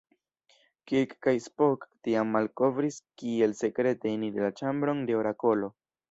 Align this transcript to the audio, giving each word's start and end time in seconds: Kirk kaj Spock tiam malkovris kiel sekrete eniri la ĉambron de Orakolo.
Kirk 0.91 1.11
kaj 1.25 1.33
Spock 1.47 1.83
tiam 2.07 2.31
malkovris 2.35 2.97
kiel 3.23 3.53
sekrete 3.59 4.09
eniri 4.13 4.43
la 4.45 4.49
ĉambron 4.63 5.05
de 5.11 5.17
Orakolo. 5.19 5.71